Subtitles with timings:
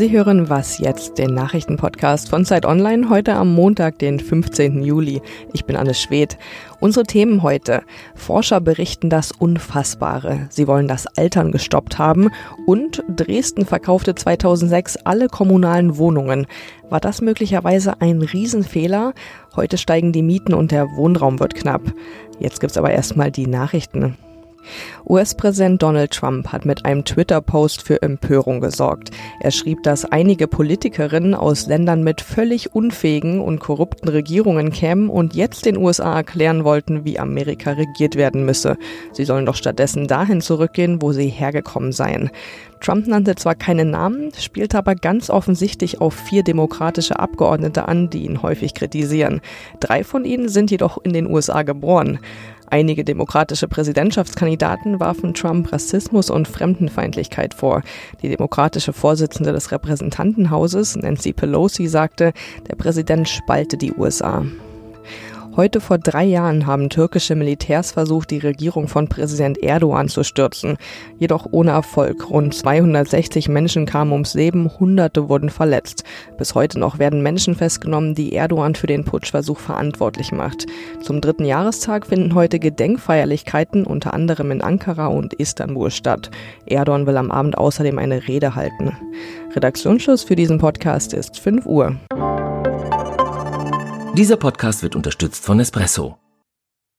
[0.00, 4.82] Sie hören Was jetzt, den Nachrichtenpodcast von Zeit Online, heute am Montag, den 15.
[4.82, 5.20] Juli.
[5.52, 6.38] Ich bin Anne Schwedt.
[6.80, 7.82] Unsere Themen heute.
[8.14, 10.46] Forscher berichten das Unfassbare.
[10.48, 12.30] Sie wollen das Altern gestoppt haben
[12.64, 16.46] und Dresden verkaufte 2006 alle kommunalen Wohnungen.
[16.88, 19.12] War das möglicherweise ein Riesenfehler?
[19.54, 21.82] Heute steigen die Mieten und der Wohnraum wird knapp.
[22.38, 24.16] Jetzt gibt's aber erstmal die Nachrichten.
[25.08, 29.10] US-Präsident Donald Trump hat mit einem Twitter-Post für Empörung gesorgt.
[29.40, 35.34] Er schrieb, dass einige Politikerinnen aus Ländern mit völlig unfähigen und korrupten Regierungen kämen und
[35.34, 38.76] jetzt den USA erklären wollten, wie Amerika regiert werden müsse.
[39.12, 42.30] Sie sollen doch stattdessen dahin zurückgehen, wo sie hergekommen seien.
[42.80, 48.24] Trump nannte zwar keine Namen, spielte aber ganz offensichtlich auf vier demokratische Abgeordnete an, die
[48.24, 49.42] ihn häufig kritisieren.
[49.80, 52.20] Drei von ihnen sind jedoch in den USA geboren.
[52.70, 57.82] Einige demokratische Präsidentschaftskandidaten warfen Trump Rassismus und Fremdenfeindlichkeit vor.
[58.22, 62.32] Die demokratische Vorsitzende des Repräsentantenhauses, Nancy Pelosi, sagte,
[62.68, 64.44] der Präsident spalte die USA.
[65.56, 70.76] Heute vor drei Jahren haben türkische Militärs versucht, die Regierung von Präsident Erdogan zu stürzen.
[71.18, 72.30] Jedoch ohne Erfolg.
[72.30, 76.04] Rund 260 Menschen kamen ums Leben, Hunderte wurden verletzt.
[76.38, 80.66] Bis heute noch werden Menschen festgenommen, die Erdogan für den Putschversuch verantwortlich macht.
[81.02, 86.30] Zum dritten Jahrestag finden heute Gedenkfeierlichkeiten unter anderem in Ankara und Istanbul statt.
[86.66, 88.96] Erdogan will am Abend außerdem eine Rede halten.
[89.54, 91.96] Redaktionsschluss für diesen Podcast ist 5 Uhr.
[94.16, 96.18] Dieser Podcast wird unterstützt von Nespresso.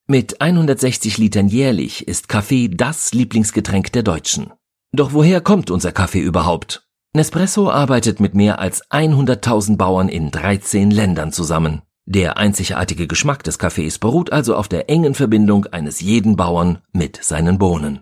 [0.08, 4.50] Mit 160 Litern jährlich ist Kaffee das Lieblingsgetränk der Deutschen.
[4.92, 6.88] Doch woher kommt unser Kaffee überhaupt?
[7.14, 11.82] Nespresso arbeitet mit mehr als 100.000 Bauern in 13 Ländern zusammen.
[12.06, 17.22] Der einzigartige Geschmack des Kaffees beruht also auf der engen Verbindung eines jeden Bauern mit
[17.22, 18.00] seinen Bohnen.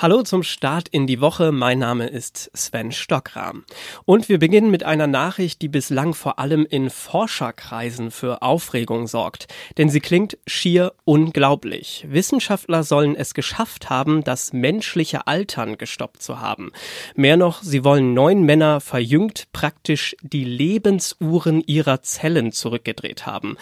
[0.00, 1.50] Hallo zum Start in die Woche.
[1.50, 3.64] Mein Name ist Sven Stockram.
[4.04, 9.48] Und wir beginnen mit einer Nachricht, die bislang vor allem in Forscherkreisen für Aufregung sorgt.
[9.76, 12.06] Denn sie klingt schier unglaublich.
[12.08, 16.70] Wissenschaftler sollen es geschafft haben, das menschliche Altern gestoppt zu haben.
[17.16, 23.56] Mehr noch, sie wollen neun Männer verjüngt praktisch die Lebensuhren ihrer Zellen zurückgedreht haben.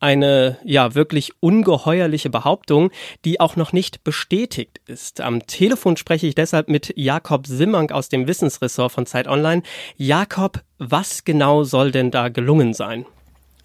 [0.00, 2.90] Eine, ja, wirklich ungeheuerliche Behauptung,
[3.24, 5.20] die auch noch nicht bestätigt ist.
[5.20, 9.62] Am Telefon Telefon spreche ich deshalb mit Jakob Simmank aus dem Wissensressort von Zeit Online.
[9.98, 13.04] Jakob, was genau soll denn da gelungen sein?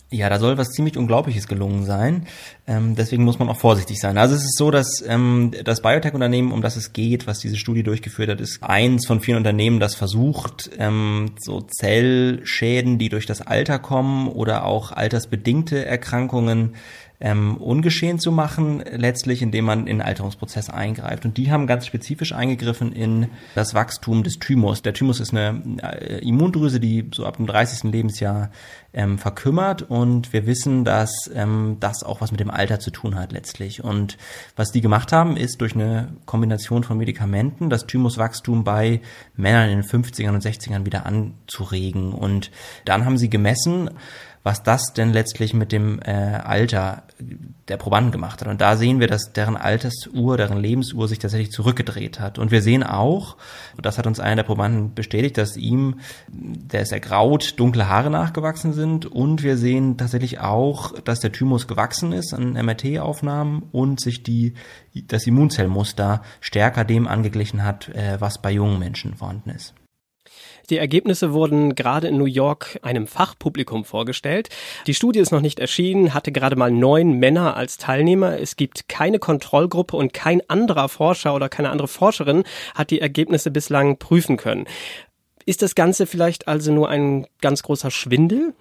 [0.10, 2.28] Ja, da soll was ziemlich Unglaubliches gelungen sein.
[2.72, 4.18] Ähm, deswegen muss man auch vorsichtig sein.
[4.18, 7.84] Also es ist so, dass ähm, das Biotech-Unternehmen, um das es geht, was diese Studie
[7.84, 13.42] durchgeführt hat, ist eins von vielen Unternehmen, das versucht, ähm, so Zellschäden, die durch das
[13.42, 16.76] Alter kommen oder auch altersbedingte Erkrankungen
[17.22, 21.24] ähm, ungeschehen zu machen, letztlich indem man in den Alterungsprozess eingreift.
[21.24, 24.82] Und die haben ganz spezifisch eingegriffen in das Wachstum des Thymus.
[24.82, 27.92] Der Thymus ist eine äh, Immundrüse, die so ab dem 30.
[27.92, 28.50] Lebensjahr
[28.94, 32.50] ähm, verkümmert und wir wissen, dass ähm, das auch was mit dem
[32.80, 33.84] zu tun hat letztlich.
[33.84, 34.18] Und
[34.56, 39.02] was die gemacht haben, ist durch eine Kombination von Medikamenten das Thymuswachstum bei
[39.36, 42.14] Männern in den 50ern und 60ern wieder anzuregen.
[42.14, 42.52] Und
[42.86, 43.90] dann haben sie gemessen,
[44.44, 47.03] was das denn letztlich mit dem äh, Alter
[47.68, 48.47] der Probanden gemacht hat.
[48.47, 52.40] Und da sehen wir, dass deren Altersuhr, deren Lebensuhr sich tatsächlich zurückgedreht hat.
[52.40, 53.38] Und wir sehen auch,
[53.78, 58.09] und das hat uns einer der Probanden bestätigt, dass ihm, der ist ergraut, dunkle Haare
[58.09, 59.06] nachgewachsen sind.
[59.06, 64.56] Und wir sehen tatsächlich auch, dass der Thymus gewachsen ist an MRT-Aufnahmen und sich die,
[65.08, 69.75] das Immunzellmuster stärker dem angeglichen hat, äh, was bei jungen Menschen vorhanden ist.
[70.70, 74.50] Die Ergebnisse wurden gerade in New York einem Fachpublikum vorgestellt.
[74.88, 78.40] Die Studie ist noch nicht erschienen, hatte gerade mal neun Männer als Teilnehmer.
[78.40, 82.44] Es gibt keine Kontrollgruppe und kein anderer Forscher oder keine andere Forscherin
[82.76, 84.66] hat die Ergebnisse bislang prüfen können.
[85.46, 88.54] Ist das Ganze vielleicht also nur ein ganz großer Schwindel?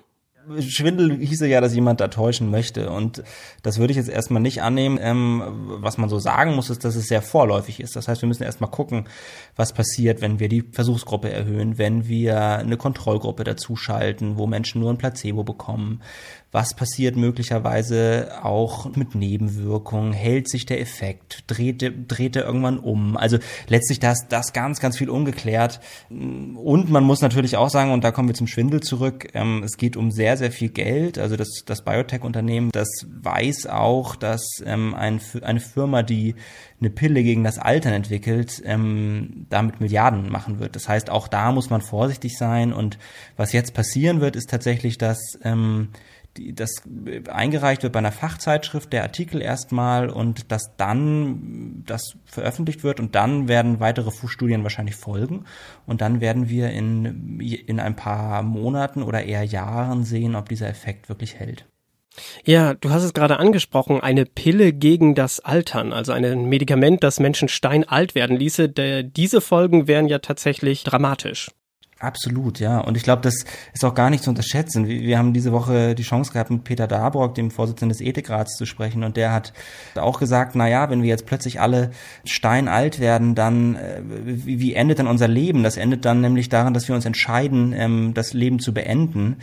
[0.59, 2.91] Schwindel hieße ja, dass jemand da täuschen möchte.
[2.91, 3.23] Und
[3.63, 4.99] das würde ich jetzt erstmal nicht annehmen.
[5.01, 5.43] Ähm,
[5.81, 7.97] was man so sagen muss, ist, dass es sehr vorläufig ist.
[7.97, 9.09] Das heißt, wir müssen erstmal gucken,
[9.57, 14.91] was passiert, wenn wir die Versuchsgruppe erhöhen, wenn wir eine Kontrollgruppe dazuschalten, wo Menschen nur
[14.91, 16.01] ein Placebo bekommen,
[16.53, 23.17] was passiert möglicherweise auch mit Nebenwirkungen, hält sich der Effekt, dreht, dreht er irgendwann um.
[23.17, 23.39] Also
[23.69, 25.81] letztlich das, das ganz, ganz viel ungeklärt.
[26.09, 29.77] Und man muss natürlich auch sagen, und da kommen wir zum Schwindel zurück, ähm, es
[29.77, 31.19] geht um sehr, sehr viel Geld.
[31.19, 36.35] Also das, das Biotech-Unternehmen, das weiß auch, dass ähm, ein, eine Firma, die
[36.81, 40.75] eine Pille gegen das Altern entwickelt, ähm, damit Milliarden machen wird.
[40.75, 42.73] Das heißt, auch da muss man vorsichtig sein.
[42.73, 42.99] Und
[43.37, 45.89] was jetzt passieren wird, ist tatsächlich, dass ähm,
[46.35, 46.83] das
[47.29, 53.15] eingereicht wird bei einer Fachzeitschrift, der Artikel erstmal und dass dann das veröffentlicht wird und
[53.15, 55.45] dann werden weitere Studien wahrscheinlich folgen
[55.87, 60.69] und dann werden wir in, in ein paar Monaten oder eher Jahren sehen, ob dieser
[60.69, 61.67] Effekt wirklich hält.
[62.45, 67.21] Ja, du hast es gerade angesprochen, eine Pille gegen das Altern, also ein Medikament, das
[67.21, 68.69] Menschen steinalt werden ließe.
[68.69, 71.51] Diese Folgen wären ja tatsächlich dramatisch.
[72.01, 72.79] Absolut, ja.
[72.79, 73.45] Und ich glaube, das
[73.75, 74.89] ist auch gar nicht zu unterschätzen.
[74.89, 78.65] Wir haben diese Woche die Chance gehabt, mit Peter Darburg, dem Vorsitzenden des Ethikrats, zu
[78.65, 79.05] sprechen.
[79.05, 79.53] Und der hat
[79.97, 81.91] auch gesagt, na ja, wenn wir jetzt plötzlich alle
[82.25, 85.63] steinalt werden, dann, äh, wie endet dann unser Leben?
[85.63, 89.37] Das endet dann nämlich daran, dass wir uns entscheiden, ähm, das Leben zu beenden.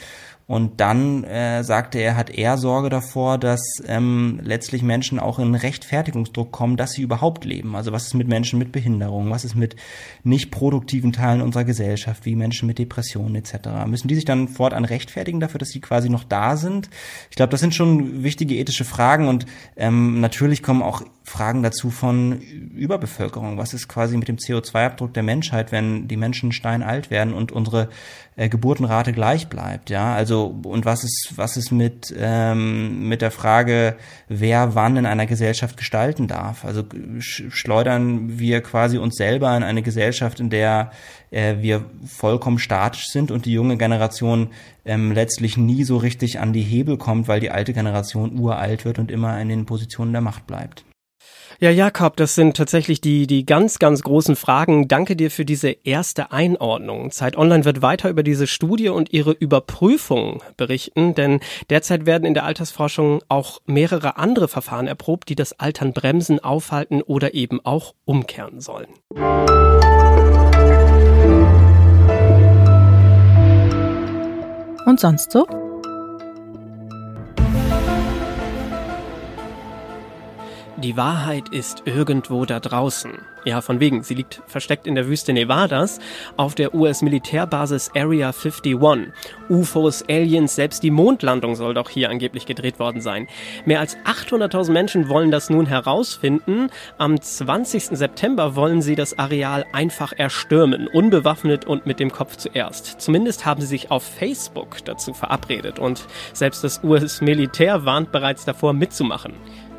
[0.47, 5.55] Und dann äh, sagte er, hat er Sorge davor, dass ähm, letztlich Menschen auch in
[5.55, 7.75] Rechtfertigungsdruck kommen, dass sie überhaupt leben.
[7.75, 9.75] Also was ist mit Menschen mit Behinderung, was ist mit
[10.23, 13.55] nicht produktiven Teilen unserer Gesellschaft, wie Menschen mit Depressionen etc.
[13.87, 16.89] Müssen die sich dann fortan rechtfertigen dafür, dass sie quasi noch da sind?
[17.29, 19.45] Ich glaube, das sind schon wichtige ethische Fragen und
[19.75, 23.57] ähm, natürlich kommen auch Fragen dazu von Überbevölkerung.
[23.57, 27.89] Was ist quasi mit dem CO2-Abdruck der Menschheit, wenn die Menschen steinalt werden und unsere
[28.37, 29.89] äh, Geburtenrate gleich bleibt?
[29.89, 33.95] Ja, also und was ist was ist mit ähm, mit der Frage,
[34.27, 36.65] wer wann in einer Gesellschaft gestalten darf?
[36.65, 36.83] Also
[37.19, 40.91] schleudern wir quasi uns selber in eine Gesellschaft, in der
[41.31, 44.49] äh, wir vollkommen statisch sind und die junge Generation
[44.85, 48.99] ähm, letztlich nie so richtig an die Hebel kommt, weil die alte Generation uralt wird
[48.99, 50.86] und immer in den Positionen der Macht bleibt.
[51.59, 54.87] Ja, Jakob, das sind tatsächlich die, die ganz, ganz großen Fragen.
[54.87, 57.09] Danke dir für diese erste Einordnung.
[57.09, 61.39] Zeit Online wird weiter über diese Studie und ihre Überprüfung berichten, denn
[61.71, 67.01] derzeit werden in der Altersforschung auch mehrere andere Verfahren erprobt, die das Altern bremsen, aufhalten
[67.01, 68.89] oder eben auch umkehren sollen.
[74.85, 75.66] Und sonst so?
[80.79, 83.13] Die Wahrheit ist irgendwo da draußen.
[83.45, 84.03] Ja, von wegen.
[84.03, 85.99] Sie liegt versteckt in der Wüste Nevadas
[86.35, 88.75] auf der US-Militärbasis Area 51.
[89.49, 93.27] UFOs, Aliens, selbst die Mondlandung soll doch hier angeblich gedreht worden sein.
[93.65, 96.69] Mehr als 800.000 Menschen wollen das nun herausfinden.
[96.99, 97.97] Am 20.
[97.97, 103.01] September wollen sie das Areal einfach erstürmen, unbewaffnet und mit dem Kopf zuerst.
[103.01, 108.73] Zumindest haben sie sich auf Facebook dazu verabredet und selbst das US-Militär warnt bereits davor
[108.73, 109.33] mitzumachen.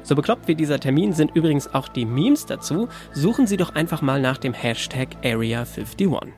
[0.08, 2.88] So bekloppt wie dieser Termin sind übrigens auch die Memes dazu.
[3.12, 6.28] Suchen Sie doch einfach mal nach dem Hashtag Area51.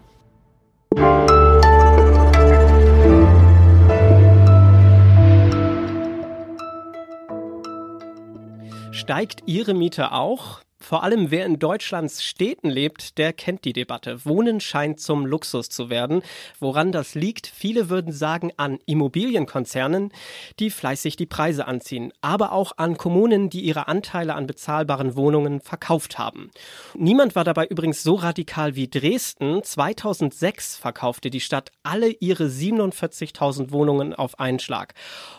[8.90, 10.62] Steigt Ihre Miete auch?
[10.90, 14.24] Vor allem wer in Deutschlands Städten lebt, der kennt die Debatte.
[14.24, 16.20] Wohnen scheint zum Luxus zu werden.
[16.58, 17.46] Woran das liegt?
[17.46, 20.10] Viele würden sagen an Immobilienkonzernen,
[20.58, 25.60] die fleißig die Preise anziehen, aber auch an Kommunen, die ihre Anteile an bezahlbaren Wohnungen
[25.60, 26.50] verkauft haben.
[26.96, 29.62] Niemand war dabei übrigens so radikal wie Dresden.
[29.62, 34.94] 2006 verkaufte die Stadt alle ihre 47.000 Wohnungen auf einen Schlag.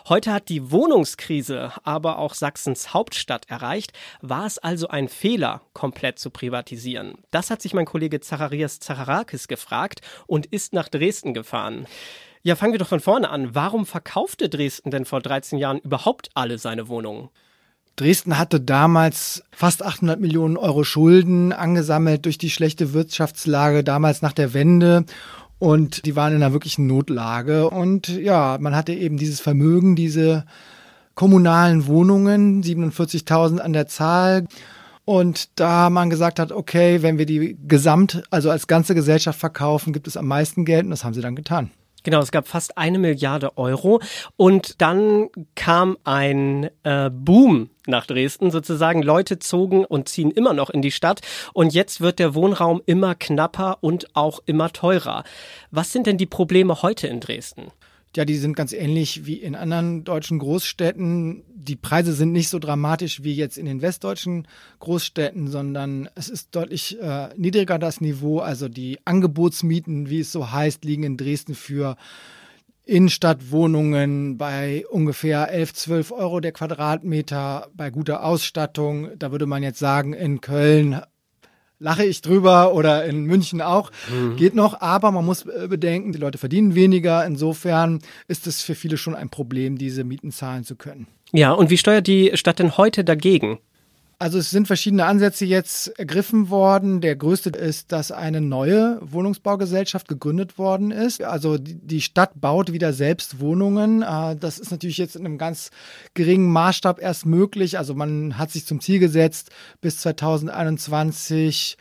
[0.08, 3.92] Heute hat die Wohnungskrise aber auch Sachsens Hauptstadt erreicht.
[4.22, 5.41] War es also ein Fehler?
[5.42, 7.14] Fehler, komplett zu privatisieren?
[7.32, 11.86] Das hat sich mein Kollege Zacharias Zacharakis gefragt und ist nach Dresden gefahren.
[12.44, 13.52] Ja, fangen wir doch von vorne an.
[13.52, 17.28] Warum verkaufte Dresden denn vor 13 Jahren überhaupt alle seine Wohnungen?
[17.96, 24.32] Dresden hatte damals fast 800 Millionen Euro Schulden angesammelt durch die schlechte Wirtschaftslage damals nach
[24.32, 25.04] der Wende.
[25.58, 27.68] Und die waren in einer wirklichen Notlage.
[27.68, 30.44] Und ja, man hatte eben dieses Vermögen, diese
[31.16, 34.46] kommunalen Wohnungen, 47.000 an der Zahl.
[35.04, 39.92] Und da man gesagt hat, okay, wenn wir die gesamt, also als ganze Gesellschaft verkaufen,
[39.92, 41.70] gibt es am meisten Geld und das haben sie dann getan.
[42.04, 44.00] Genau, es gab fast eine Milliarde Euro
[44.36, 49.02] und dann kam ein äh, Boom nach Dresden sozusagen.
[49.02, 51.20] Leute zogen und ziehen immer noch in die Stadt
[51.52, 55.22] und jetzt wird der Wohnraum immer knapper und auch immer teurer.
[55.70, 57.70] Was sind denn die Probleme heute in Dresden?
[58.14, 61.44] Ja, die sind ganz ähnlich wie in anderen deutschen Großstädten.
[61.64, 64.48] Die Preise sind nicht so dramatisch wie jetzt in den westdeutschen
[64.80, 68.40] Großstädten, sondern es ist deutlich äh, niedriger das Niveau.
[68.40, 71.96] Also die Angebotsmieten, wie es so heißt, liegen in Dresden für
[72.84, 79.10] Innenstadtwohnungen bei ungefähr 11, 12 Euro der Quadratmeter bei guter Ausstattung.
[79.18, 81.00] Da würde man jetzt sagen, in Köln
[81.82, 84.36] lache ich drüber oder in München auch, mhm.
[84.36, 87.98] geht noch, aber man muss äh, bedenken, die Leute verdienen weniger, insofern
[88.28, 91.08] ist es für viele schon ein Problem, diese Mieten zahlen zu können.
[91.32, 93.58] Ja, und wie steuert die Stadt denn heute dagegen?
[94.22, 97.00] Also es sind verschiedene Ansätze jetzt ergriffen worden.
[97.00, 101.24] Der größte ist, dass eine neue Wohnungsbaugesellschaft gegründet worden ist.
[101.24, 104.02] Also die Stadt baut wieder selbst Wohnungen.
[104.02, 105.72] Äh, das ist natürlich jetzt in einem ganz
[106.14, 107.78] geringen Maßstab erst möglich.
[107.78, 109.50] Also man hat sich zum Ziel gesetzt,
[109.80, 111.76] bis 2021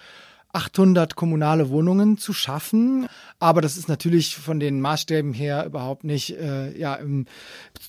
[0.52, 3.08] 800 kommunale Wohnungen zu schaffen.
[3.38, 7.28] Aber das ist natürlich von den Maßstäben her überhaupt nicht äh, ja, im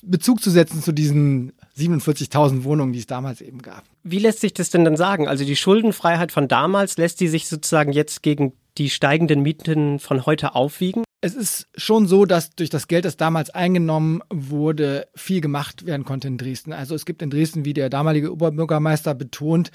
[0.03, 3.83] Bezug zu setzen zu diesen 47.000 Wohnungen, die es damals eben gab.
[4.03, 5.27] Wie lässt sich das denn dann sagen?
[5.27, 10.25] Also die Schuldenfreiheit von damals, lässt die sich sozusagen jetzt gegen die steigenden Mieten von
[10.25, 11.03] heute aufwiegen?
[11.21, 16.03] Es ist schon so, dass durch das Geld, das damals eingenommen wurde, viel gemacht werden
[16.03, 16.73] konnte in Dresden.
[16.73, 19.71] Also es gibt in Dresden, wie der damalige Oberbürgermeister betont,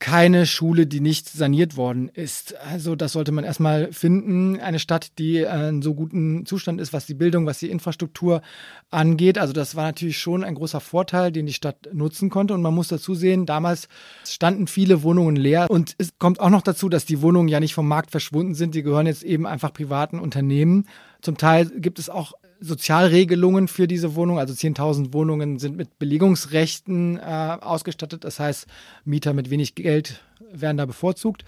[0.00, 2.54] keine Schule, die nicht saniert worden ist.
[2.56, 4.60] Also das sollte man erstmal finden.
[4.60, 8.42] Eine Stadt, die äh, in so guten Zustand ist, was die Bildung, was die Infrastruktur
[8.90, 9.38] angeht.
[9.38, 12.54] Also das war natürlich schon ein großer Vorteil, den die Stadt nutzen konnte.
[12.54, 13.88] Und man muss dazu sehen, damals
[14.24, 15.68] standen viele Wohnungen leer.
[15.68, 18.76] Und es kommt auch noch dazu, dass die Wohnungen ja nicht vom Markt verschwunden sind.
[18.76, 20.86] Die gehören jetzt eben einfach privaten Unternehmen.
[21.22, 24.38] Zum Teil gibt es auch Sozialregelungen für diese Wohnung.
[24.38, 28.24] Also 10.000 Wohnungen sind mit Belegungsrechten äh, ausgestattet.
[28.24, 28.66] Das heißt,
[29.04, 30.22] Mieter mit wenig Geld
[30.52, 31.44] werden da bevorzugt.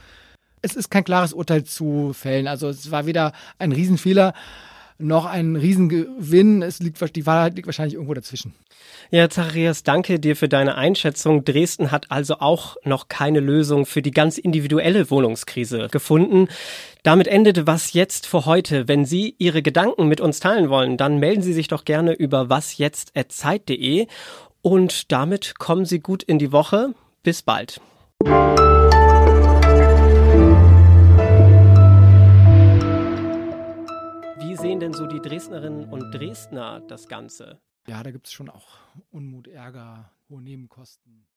[0.62, 2.46] Es ist kein klares Urteil zu fällen.
[2.46, 4.34] Also es war weder ein Riesenfehler
[5.00, 6.62] noch ein Riesengewinn.
[6.62, 8.54] Es liegt, die Wahrheit liegt wahrscheinlich irgendwo dazwischen.
[9.10, 11.44] Ja, Zacharias, danke dir für deine Einschätzung.
[11.44, 16.48] Dresden hat also auch noch keine Lösung für die ganz individuelle Wohnungskrise gefunden.
[17.02, 18.86] Damit endete was jetzt für heute.
[18.88, 22.48] Wenn Sie Ihre Gedanken mit uns teilen wollen, dann melden Sie sich doch gerne über
[22.48, 24.06] wasjetzt.zeit.de
[24.62, 26.94] und damit kommen Sie gut in die Woche.
[27.22, 27.80] Bis bald.
[34.60, 37.62] Sehen denn so die Dresdnerinnen und Dresdner das Ganze?
[37.86, 38.76] Ja, da gibt es schon auch
[39.10, 41.26] Unmut, Ärger, hohe Nebenkosten.